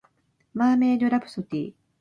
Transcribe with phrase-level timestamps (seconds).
[0.55, 1.73] マーメイドラプソディ